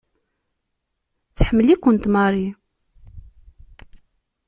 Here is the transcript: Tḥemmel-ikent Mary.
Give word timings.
Tḥemmel-ikent 1.37 2.05
Mary. 2.13 2.47